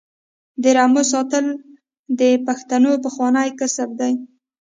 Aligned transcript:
د 0.61 0.63
رمو 0.77 1.03
ساتل 1.11 1.45
د 2.19 2.21
پښتنو 2.45 2.91
پخوانی 3.03 3.49
کسب 3.59 3.89
دی. 3.99 4.13